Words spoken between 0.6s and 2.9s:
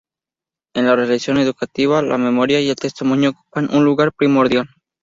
En la relación educativa la memoria y el